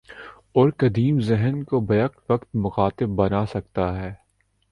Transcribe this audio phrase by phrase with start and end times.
[0.53, 4.13] اور قدیم ذہن کو بیک وقت مخاطب بنا سکتا ہے۔